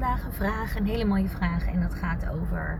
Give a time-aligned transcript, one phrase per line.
[0.00, 1.66] vandaag een vraag, een hele mooie vraag.
[1.66, 2.78] En dat gaat over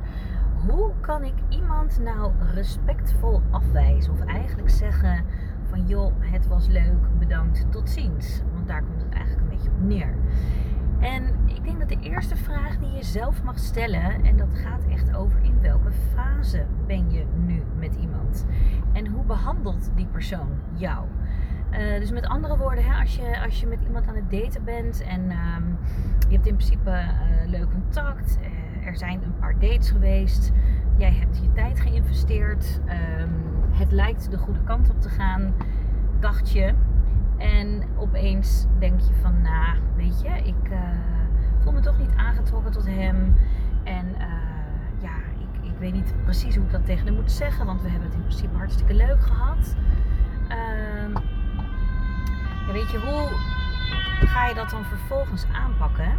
[0.66, 4.12] hoe kan ik iemand nou respectvol afwijzen?
[4.12, 5.24] Of eigenlijk zeggen
[5.68, 8.42] van joh, het was leuk, bedankt, tot ziens.
[8.54, 10.14] Want daar komt het eigenlijk een beetje op neer.
[11.00, 14.84] En ik denk dat de eerste vraag die je zelf mag stellen, en dat gaat
[14.90, 18.46] echt over in welke fase ben je nu met iemand?
[18.92, 21.06] En hoe behandelt die persoon jou?
[21.78, 24.64] Uh, dus met andere woorden, hè, als, je, als je met iemand aan het daten
[24.64, 25.78] bent en um,
[26.28, 30.52] je hebt in principe uh, leuk contact, uh, er zijn een paar dates geweest,
[30.96, 32.80] jij hebt je tijd geïnvesteerd,
[33.20, 33.32] um,
[33.72, 35.54] het lijkt de goede kant op te gaan,
[36.20, 36.74] dacht je.
[37.38, 40.70] En opeens denk je van, nou, weet je, ik
[41.58, 43.36] voel me toch niet aangetrokken tot hem.
[43.84, 44.06] En
[44.98, 47.88] ja, ik, ik weet niet precies hoe ik dat tegen hem moet zeggen, want we
[47.88, 49.76] hebben het in principe hartstikke leuk gehad.
[52.72, 53.28] Weet je, hoe
[54.26, 56.12] ga je dat dan vervolgens aanpakken?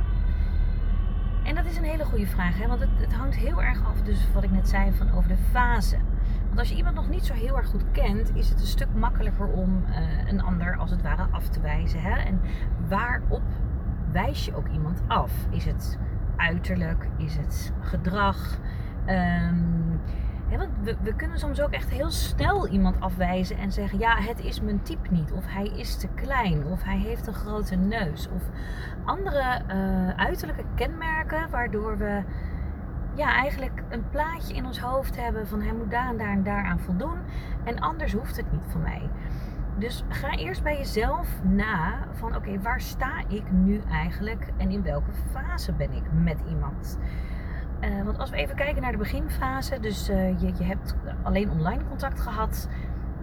[1.43, 2.67] En dat is een hele goede vraag, hè?
[2.67, 5.37] want het, het hangt heel erg af, dus wat ik net zei, van over de
[5.51, 5.97] fase.
[6.45, 8.93] Want als je iemand nog niet zo heel erg goed kent, is het een stuk
[8.93, 9.95] makkelijker om uh,
[10.27, 12.01] een ander als het ware af te wijzen.
[12.01, 12.19] Hè?
[12.19, 12.41] En
[12.87, 13.43] waarop
[14.11, 15.31] wijs je ook iemand af?
[15.49, 15.97] Is het
[16.35, 17.07] uiterlijk?
[17.17, 18.57] Is het gedrag?
[19.07, 19.84] Um,
[20.49, 24.39] want we, we, kunnen soms ook echt heel snel iemand afwijzen en zeggen: ja, het
[24.39, 25.31] is mijn type niet.
[25.31, 26.65] Of hij is te klein.
[26.65, 28.27] Of hij heeft een grote neus.
[28.35, 28.43] Of
[29.05, 32.23] andere uh, uiterlijke kenmerken waardoor we
[33.15, 36.43] ja, eigenlijk een plaatje in ons hoofd hebben van hij moet daar en daar en
[36.43, 37.17] daar aan voldoen.
[37.63, 39.09] En anders hoeft het niet voor mij.
[39.77, 44.83] Dus ga eerst bij jezelf na van oké, waar sta ik nu eigenlijk en in
[44.83, 46.97] welke fase ben ik met iemand?
[47.85, 51.51] Uh, want als we even kijken naar de beginfase, dus uh, je, je hebt alleen
[51.51, 52.69] online contact gehad.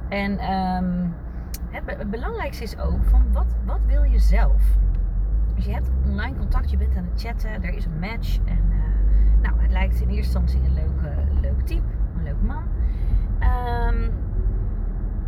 [0.08, 1.14] En um,
[1.70, 4.62] het, het, belangrijkste is ook van wat, wat wil je zelf?
[5.55, 8.38] Dus je hebt online contact, je bent aan het chatten, er is een match.
[8.44, 12.64] En uh, nou, het lijkt in eerste instantie een leuke, leuk type, een leuk man.
[13.40, 14.12] Um,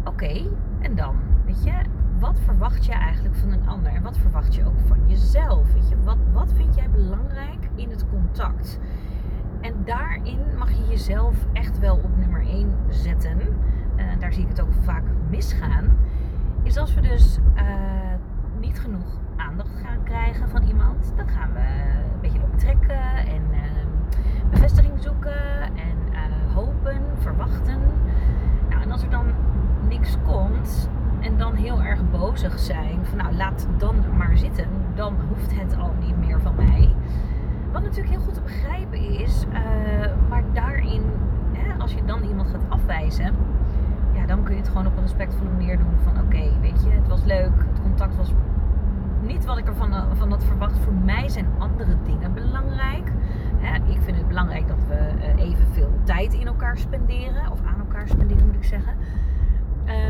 [0.04, 0.42] Oké,
[0.80, 1.16] en dan?
[1.44, 1.72] Weet je,
[2.18, 3.92] wat verwacht je eigenlijk van een ander?
[3.92, 5.72] En wat verwacht je ook van jezelf?
[5.72, 8.78] Weet je, wat, wat vind jij belangrijk in het contact?
[9.64, 13.38] En daarin mag je jezelf echt wel op nummer 1 zetten.
[13.96, 15.98] Uh, daar zie ik het ook vaak misgaan.
[16.62, 17.62] Is als we dus uh,
[18.60, 21.60] niet genoeg aandacht gaan krijgen van iemand, dan gaan we
[22.14, 23.60] een beetje op trekken en uh,
[24.50, 25.96] bevestiging zoeken en
[26.54, 27.80] hopen, verwachten.
[28.68, 29.26] Nou, en als er dan
[29.88, 35.14] niks komt en dan heel erg bozig zijn van nou laat dan maar zitten, dan
[35.28, 36.94] hoeft het al niet meer van mij
[37.74, 41.02] wat natuurlijk heel goed te begrijpen is, uh, maar daarin,
[41.52, 42.50] hè, als je dan iemand
[44.12, 45.98] ja, dan kun je het gewoon op een respectvolle manier doen.
[46.02, 48.32] Van oké, weet je, het was leuk, het contact was
[49.20, 50.78] niet wat ik ervan uh, van had verwacht.
[50.78, 53.12] Voor mij zijn andere dingen belangrijk.
[53.56, 57.78] Hè, ik vind het belangrijk dat we uh, evenveel tijd in elkaar spenderen, of aan
[57.78, 58.92] elkaar spenderen moet ik zeggen.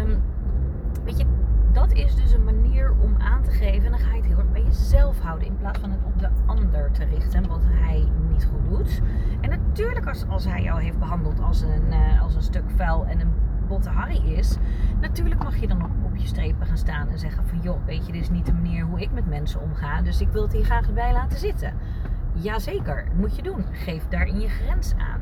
[0.03, 0.23] Um,
[1.05, 1.25] weet je,
[1.73, 3.85] dat is dus een manier om aan te geven.
[3.85, 4.34] En dan ga je het heel
[4.79, 5.47] jezelf houden.
[5.47, 7.49] In plaats van het op de ander te richten.
[7.49, 9.01] Wat hij niet goed doet.
[9.41, 13.07] En natuurlijk als, als hij jou heeft behandeld als een, uh, als een stuk vuil
[13.07, 13.33] en een
[13.69, 14.57] botte harry is.
[15.01, 17.61] Natuurlijk mag je dan op, op je strepen gaan staan en zeggen van...
[17.61, 20.03] joh, weet je, dit is niet de manier hoe ik met mensen omga.
[20.03, 21.73] Dus ik wil het hier graag bij laten zitten.
[22.33, 23.65] Jazeker, moet je doen.
[23.73, 25.21] Geef daarin je grens aan.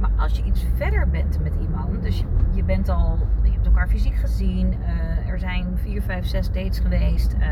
[0.00, 3.88] Maar als je iets verder bent met iemand, dus je, bent al, je hebt elkaar
[3.88, 7.34] fysiek gezien, uh, er zijn vier, vijf, zes dates geweest.
[7.34, 7.46] Uh,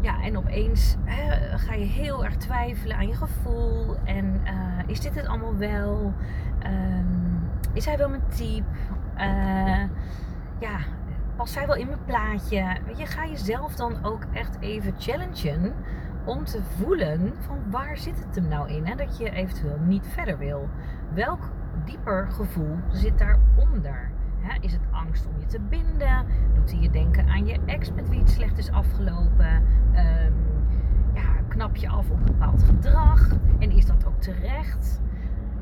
[0.00, 1.14] ja, en opeens uh,
[1.58, 3.96] ga je heel erg twijfelen aan je gevoel.
[4.04, 4.40] En
[4.86, 6.12] is dit het allemaal wel?
[6.66, 8.68] Um, is hij wel mijn type?
[10.58, 10.78] ja,
[11.36, 12.76] past hij wel in mijn plaatje?
[12.86, 15.74] Weet je, ga jezelf dan ook echt even challengen
[16.24, 18.86] om te voelen van waar zit het hem nou in?
[18.86, 18.94] Hè?
[18.94, 20.68] Dat je eventueel niet verder wil.
[21.14, 21.50] Welk
[21.84, 24.10] dieper gevoel zit daaronder?
[24.48, 24.58] Hè?
[24.60, 26.26] Is het angst om je te binden?
[26.54, 29.62] Doet hij je denken aan je ex met wie het slecht is afgelopen?
[29.92, 30.34] Um,
[31.14, 33.28] ja, knap je af op een bepaald gedrag?
[33.58, 35.00] En is dat ook terecht?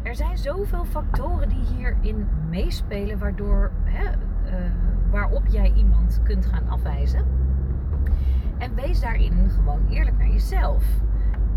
[0.02, 4.70] Er zijn zoveel factoren die hierin meespelen, waardoor, hè, uh,
[5.10, 7.24] waarop jij iemand kunt gaan afwijzen.
[8.58, 10.84] En wees daarin gewoon eerlijk naar jezelf.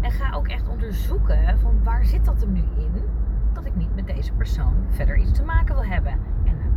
[0.01, 3.03] En ga ook echt onderzoeken van waar zit dat er nu in
[3.53, 6.28] dat ik niet met deze persoon verder iets te maken wil hebben.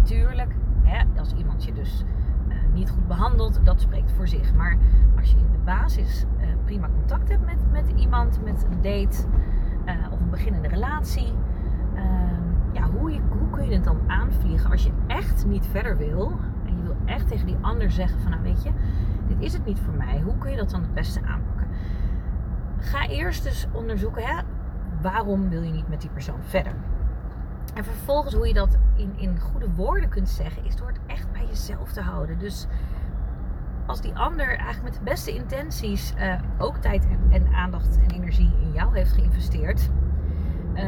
[0.03, 2.05] Natuurlijk, hè, als iemand je dus
[2.49, 4.55] uh, niet goed behandelt, dat spreekt voor zich.
[4.55, 4.77] Maar
[5.17, 9.27] als je in de basis uh, prima contact hebt met, met iemand, met een date
[9.87, 11.33] uh, of een beginnende relatie,
[11.95, 16.33] ehm, ja, hoe, hoe kun je het dan aanvliegen als je echt niet verder wil
[16.67, 18.71] en je wil echt tegen die ander zeggen van nou weet je,
[19.29, 20.21] dit is het niet voor mij.
[20.21, 21.67] Hoe kun je dat dan het beste aanpakken?
[22.79, 24.43] ga eerst dus onderzoeken, hè,
[25.01, 26.73] waarom wil je niet met die persoon verder?
[27.75, 31.33] En vervolgens hoe je dat in, in goede woorden kunt zeggen, is door het echt
[31.33, 32.39] bij jezelf te houden.
[32.39, 32.67] Dus
[33.87, 38.11] als die ander eigenlijk met de beste intenties uh, ook tijd en, en, aandacht en
[38.11, 39.91] energie in jou heeft geïnvesteerd,
[40.75, 40.83] uh,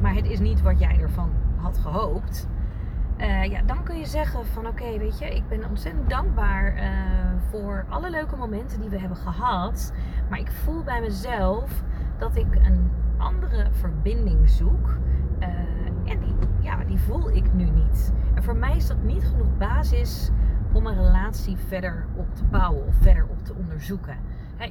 [0.00, 2.48] maar het is niet wat jij ervan had gehoopt,
[3.18, 6.74] uh, ja, dan kun je zeggen van oké, weet je, ik ben ontzettend dankbaar
[7.50, 9.92] voor alle leuke momenten die we hebben gehad,
[10.28, 11.82] maar ik voel bij mezelf
[12.18, 14.98] dat ik een andere verbinding zoek.
[16.90, 18.12] Die, voel ik nu niet.
[18.34, 20.30] En voor mij is dat niet genoeg basis
[20.72, 24.16] om een relatie verder op te bouwen of verder op te onderzoeken.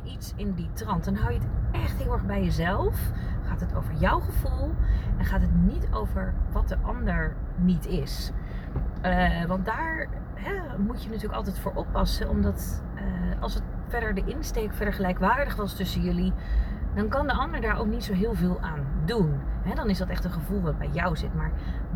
[0.03, 1.05] iets in die trant.
[1.05, 3.11] Dan hou je het echt heel erg bij jezelf.
[3.43, 4.71] Gaat het over jouw gevoel
[5.17, 8.31] en gaat het niet over wat de ander niet is.
[9.05, 10.07] Uh, want daar
[10.77, 12.29] moet je natuurlijk altijd voor oppassen.
[12.29, 16.33] Omdat uh, als het verder de insteek verder gelijkwaardig was tussen jullie,
[16.95, 19.39] dan kan de ander daar ook niet zo heel veel aan doen.
[19.75, 21.35] Dan is dat echt een gevoel wat bij jou zit.
[21.35, 21.51] Maar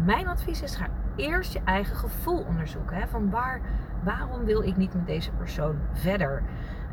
[0.06, 3.08] mijn advies is: ga eerst je eigen gevoel onderzoeken.
[3.08, 3.62] van waar,
[4.04, 6.44] waarom wil ik niet met deze persoon verder?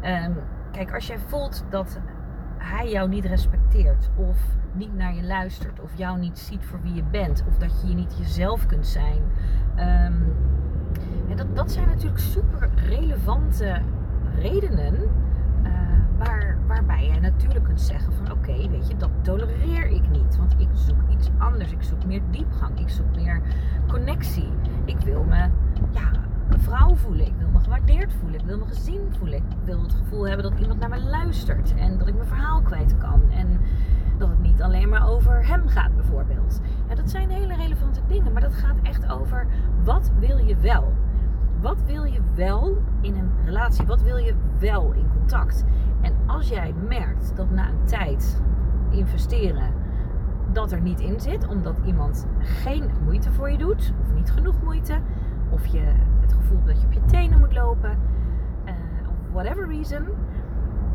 [0.05, 0.37] Um,
[0.73, 2.01] kijk, als jij voelt dat
[2.59, 4.39] hij jou niet respecteert of
[4.73, 7.89] niet naar je luistert of jou niet ziet voor wie je bent of dat je
[7.89, 9.23] je niet jezelf kunt zijn.
[9.79, 10.35] Um,
[11.37, 13.83] dat, dat zijn natuurlijk super relevante
[14.35, 15.11] redenen
[16.25, 20.37] waar, waarbij jij natuurlijk kunt zeggen van oké, weet je, dat tolereer ik niet.
[20.37, 21.73] Want ik zoek iets anders.
[21.73, 22.81] Ik zoek meer diepgang.
[22.81, 23.41] Ik zoek meer
[23.89, 24.49] connectie.
[24.85, 25.49] Ik wil me
[25.91, 26.11] ja,
[26.59, 27.27] vrouw voelen.
[27.27, 28.41] Ik wil me gewaardeerd voelen.
[28.41, 29.39] Ik wil me gezien voelen.
[29.39, 31.75] Ik wil het gevoel hebben dat iemand naar me luistert.
[31.75, 33.23] En dat ik mijn verhaal kwijt kan.
[33.31, 33.61] En
[34.19, 36.61] dat het niet alleen maar over hem gaat bijvoorbeeld.
[36.89, 38.33] Ja, dat zijn hele relevante dingen.
[38.33, 39.47] Maar dat gaat echt over
[39.85, 40.93] wat wil je wel?
[41.61, 43.87] Wat wil je wel in een relatie?
[43.87, 45.65] Wat wil je wel in contact?
[46.01, 48.43] En als jij merkt dat na een tijd
[48.91, 49.73] investeren
[50.53, 54.63] dat er niet in zit, omdat iemand geen moeite voor je doet, of niet genoeg
[54.63, 54.99] moeite,
[55.51, 57.99] of je het gevoel hebt dat je op je tenen moet lopen,
[58.65, 58.73] uh,
[59.09, 60.07] of whatever reason,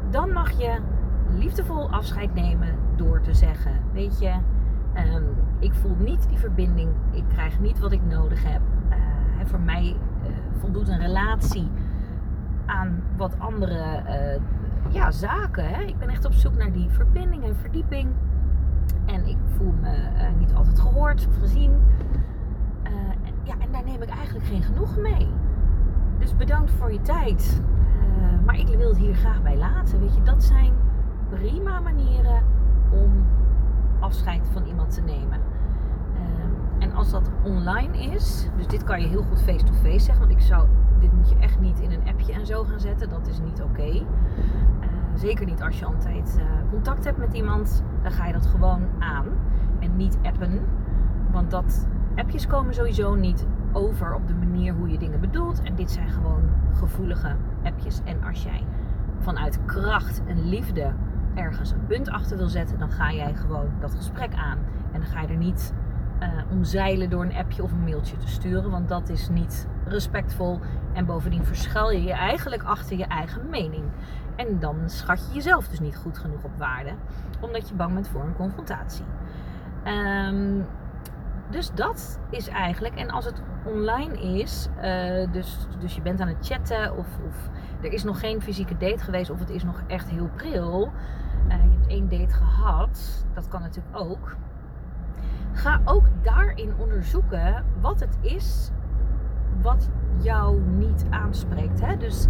[0.09, 0.79] dan mag je
[1.29, 4.33] liefdevol afscheid nemen door te zeggen: Weet je,
[4.95, 5.23] um,
[5.59, 8.61] ik voel niet die verbinding, ik krijg niet wat ik nodig heb.
[8.89, 10.27] Uh, voor mij uh,
[10.59, 11.69] voldoet een relatie
[12.65, 14.03] aan wat andere
[14.89, 15.67] ja, zaken.
[15.67, 15.81] Hè?
[15.81, 18.09] Ik ben echt op zoek naar die verbinding en verdieping.
[19.05, 21.71] En ik voel me uh, niet altijd gehoord of gezien.
[22.83, 22.91] Uh,
[23.43, 25.27] ja, en daar neem ik eigenlijk geen genoegen mee.
[26.19, 27.61] Dus bedankt voor je tijd.
[28.45, 29.99] Maar ik wil het hier graag bij laten.
[29.99, 30.73] Weet je, dat zijn
[31.29, 32.43] prima manieren
[32.89, 33.25] om
[33.99, 35.39] afscheid van iemand te nemen.
[37.45, 40.27] Online is, dus dit kan je heel goed face-to-face -face zeggen.
[40.27, 40.67] Want ik zou,
[40.99, 43.09] dit moet je echt niet in een appje en zo gaan zetten.
[43.09, 44.05] Dat is niet oké.
[45.15, 47.83] Zeker niet als je altijd uh, contact hebt met iemand.
[48.01, 49.25] Dan ga je dat gewoon aan.
[49.79, 50.61] En niet appen.
[51.31, 55.61] Want dat appjes komen sowieso niet over op de manier hoe je dingen bedoelt.
[55.61, 58.01] En dit zijn gewoon gevoelige appjes.
[58.03, 58.63] En als jij
[59.19, 60.93] vanuit kracht en liefde
[61.35, 64.57] ergens een punt achter wil zetten, dan ga jij gewoon dat gesprek aan.
[64.91, 65.73] En dan ga je er niet
[66.19, 68.71] uh, omzeilen door een appje of een mailtje te sturen.
[68.71, 70.59] Want dat is niet respectvol.
[70.93, 73.83] En bovendien verschuil je je eigenlijk achter je eigen mening.
[74.35, 76.91] En dan schat je jezelf dus niet goed genoeg op waarde,
[77.39, 79.05] omdat je bang bent voor een confrontatie.
[79.85, 80.65] Um,
[81.49, 86.27] dus dat is eigenlijk, en als het online is, uh, dus, dus je bent aan
[86.27, 87.49] het chatten of, of
[87.81, 90.91] er is nog geen fysieke date geweest of het is nog echt heel pril.
[91.47, 94.35] Uh, je hebt één date gehad, dat kan natuurlijk ook.
[95.55, 98.71] Ga ook daarin onderzoeken wat het is
[99.61, 101.81] wat jou niet aanspreekt.
[101.81, 101.97] Hè?
[101.97, 102.27] Dus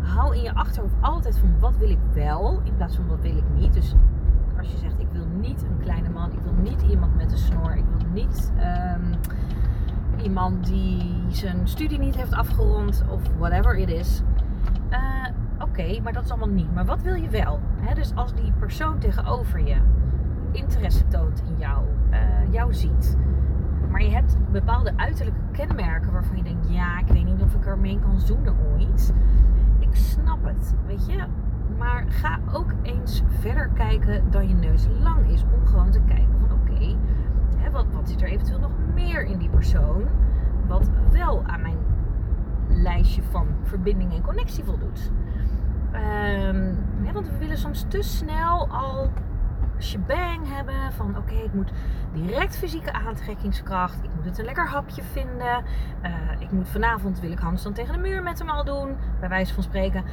[0.00, 3.36] hou in je achterhoofd altijd van wat wil ik wel in plaats van wat wil
[3.36, 3.72] ik niet.
[3.72, 3.94] Dus
[4.58, 7.38] als je zegt ik wil niet een kleine man, ik wil niet iemand met een
[7.38, 9.10] snor, ik wil niet um,
[10.22, 14.22] iemand die zijn studie niet heeft afgerond of whatever it is.
[14.90, 15.24] Uh,
[15.58, 16.74] Oké, maar dat is allemaal niet.
[16.74, 17.60] Maar wat wil je wel?
[17.94, 19.76] dus als die persoon tegenover je
[20.52, 23.16] interesse toont in jou, uh, jou ziet,
[23.90, 27.66] maar je hebt bepaalde uiterlijke kenmerken waarvan je denkt: ja, ik weet niet of ik
[27.66, 29.12] ermee kan zoenen ooit
[29.96, 31.24] snap het, weet je.
[31.78, 35.44] Maar ga ook eens verder kijken dan je neus lang is.
[35.44, 36.96] Om gewoon te kijken van oké,
[37.72, 40.02] wat, wat zit er eventueel nog meer in die persoon.
[40.66, 41.78] Wat wel aan mijn
[42.68, 45.12] lijstje van verbinding en connectie voldoet.
[46.44, 46.76] Um,
[47.12, 49.10] want we willen soms te snel al
[49.78, 50.92] shebang hebben.
[50.92, 51.70] Van oké, ik moet
[52.12, 54.04] direct fysieke aantrekkingskracht.
[54.04, 55.64] Ik moet het een lekker hapje vinden.
[56.02, 58.96] Uh, ik moet vanavond, wil ik handstand tegen de muur met hem al doen.
[59.20, 60.04] Bij wijze van spreken.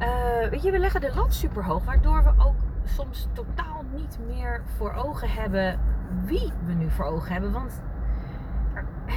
[0.00, 1.84] Uh, weet je, we leggen de lat super hoog.
[1.84, 5.78] Waardoor we ook soms totaal niet meer voor ogen hebben
[6.24, 7.52] wie we nu voor ogen hebben.
[7.52, 7.82] Want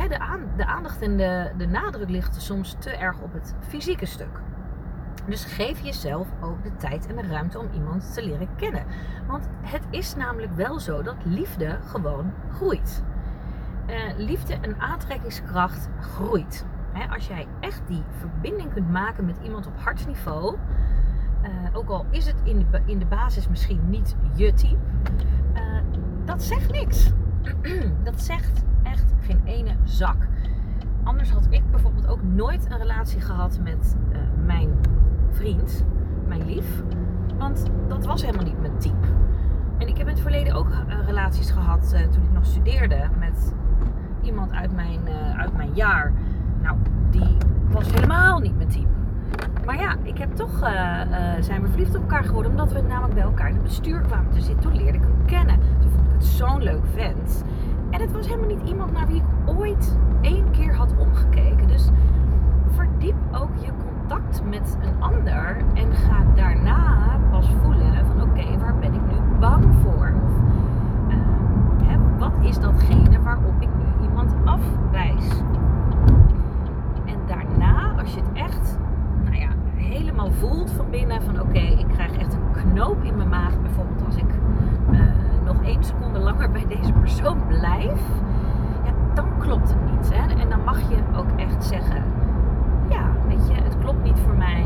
[0.10, 1.18] de, aan, de aandacht en
[1.58, 4.40] de nadruk ligt soms te erg op het fysieke stuk.
[5.28, 8.86] Dus geef jezelf ook de tijd en de ruimte om iemand te leren kennen.
[9.28, 13.04] Want het is namelijk wel zo dat liefde gewoon groeit.
[13.90, 16.66] Uh, liefde en aantrekkingskracht groeit.
[17.12, 20.58] als jij echt die verbinding kunt maken met iemand op hartsniveau,
[21.44, 24.78] uh, ook al is het in de, in de basis misschien niet je type,
[25.54, 25.62] uh,
[26.26, 27.12] dat zegt niks.
[28.04, 30.28] dat zegt echt geen ene zak.
[31.04, 33.96] Anders had ik bijvoorbeeld ook nooit een relatie gehad met
[34.46, 34.70] mijn
[35.36, 35.86] vriend,
[36.28, 36.84] mijn lief.
[37.38, 39.08] Want dat was helemaal niet mijn type.
[39.78, 40.68] En ik heb in het verleden ook
[41.06, 43.56] relaties gehad toen ik nog studeerde met
[44.22, 46.14] iemand uit mijn, uh, uit mijn jaar.
[46.62, 46.78] Nou,
[47.10, 47.38] die
[47.70, 48.88] was helemaal niet mijn team.
[49.66, 50.60] Maar ja, ik heb toch,
[51.40, 52.52] zijn we verliefd op elkaar geworden.
[52.52, 54.64] Omdat we namelijk bij elkaar in het bestuur kwamen te zitten.
[54.64, 55.60] Toen leerde ik hem kennen.
[55.82, 57.44] Toen vond ik het zo'n leuk vent.
[57.90, 61.68] En het was helemaal niet iemand naar wie ik ooit één keer had omgekeken.
[61.68, 61.90] Dus
[62.70, 63.72] verdiep ook je
[64.08, 65.58] contact met een ander.
[65.74, 70.14] En ga daarna pas voelen van oké, waar ben ik nu bang voor?
[70.26, 70.32] Of
[71.84, 73.70] hè, wat is datgene waarop ik
[74.46, 75.30] afwijs.
[77.06, 78.78] En daarna, als je het echt
[79.24, 83.30] nou ja, helemaal voelt van binnen, van oké, ik krijg echt een knoop in mijn
[83.30, 84.30] maag, bijvoorbeeld als ik
[84.92, 85.00] uh,
[85.46, 88.02] nog één seconde langer bij deze persoon blijf,
[88.84, 90.14] ja, dan klopt het niet.
[90.14, 90.42] Hè?
[90.42, 92.04] En dan mag je ook echt zeggen,
[92.90, 93.75] ja, weet je, het
[94.06, 94.66] niet voor mij.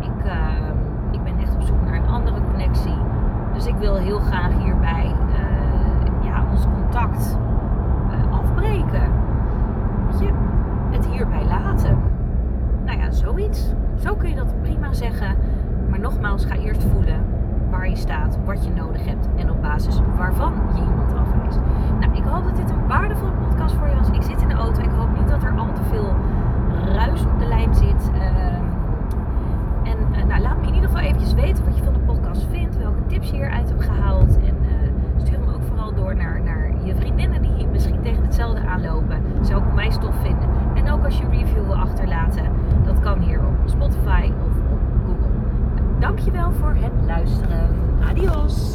[0.00, 0.66] Ik, uh,
[1.10, 2.98] ik ben echt op zoek naar een andere connectie.
[3.54, 7.38] Dus ik wil heel graag hierbij uh, ja, ons contact
[8.30, 9.10] afbreken.
[10.10, 10.30] Weet je,
[10.90, 11.98] het hierbij laten.
[12.84, 13.74] Nou ja, zoiets.
[13.96, 15.36] Zo kun je dat prima zeggen.
[15.90, 17.20] Maar nogmaals, ga eerst voelen
[17.70, 21.58] waar je staat, wat je nodig hebt en op basis waarvan je iemand afwijst.
[22.00, 24.08] Nou, ik hoop dat dit een waardevolle podcast voor je was.
[24.08, 24.82] Ik zit in de auto.
[24.82, 25.82] Ik hoop niet dat er al te